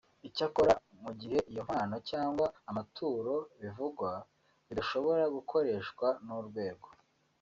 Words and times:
Icyakora 0.27 0.73
mu 1.03 1.11
gihe 1.19 1.39
iyo 1.51 1.61
mpano 1.69 1.95
cyangwa 2.09 2.45
amaturo 2.69 3.33
bivugwa 3.61 4.11
bidashobora 4.67 5.23
gukoreshwa 5.35 6.07
n’urwego 6.25 6.87